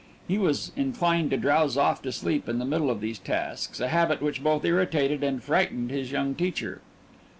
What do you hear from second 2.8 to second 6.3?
of these tasks, a habit which both irritated and frightened his